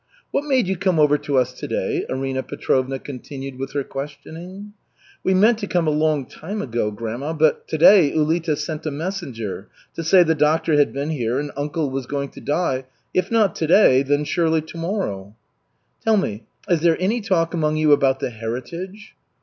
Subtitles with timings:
[0.31, 4.73] "What made you come over to us to day?" Arina Petrovna continued with her questioning.
[5.23, 9.67] "We meant to come a long time ago, grandma, but today Ulita sent a messenger
[9.93, 13.55] to say the doctor had been here and uncle was going to die, if not
[13.57, 15.35] to day, then surely to morrow."
[16.03, 19.13] "Tell me, is there any talk among you about the heritage?"